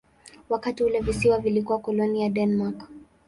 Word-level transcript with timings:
Wakati 0.49 0.83
ule 0.83 0.99
visiwa 0.99 1.37
vilikuwa 1.39 1.79
koloni 1.79 2.21
ya 2.21 2.29
Denmark. 2.29 2.83